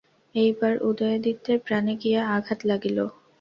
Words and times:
এইবার 0.35 0.73
উদয়াদিত্যের 0.83 1.57
প্রাণে 1.65 1.93
গিয়া 2.03 2.21
আঘাত 2.35 2.59
লাগিল। 2.65 2.97